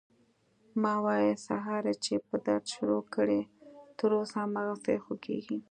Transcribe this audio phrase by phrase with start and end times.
[0.81, 3.41] ما وويل سهار يې چې په درد شروع کړى
[3.97, 5.59] تر اوسه هماغسې خوږېږي.